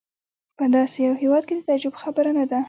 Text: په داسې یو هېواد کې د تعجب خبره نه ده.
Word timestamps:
په 0.57 0.65
داسې 0.75 0.97
یو 1.07 1.13
هېواد 1.21 1.43
کې 1.47 1.53
د 1.55 1.61
تعجب 1.67 1.93
خبره 2.01 2.31
نه 2.37 2.45
ده. 2.49 2.59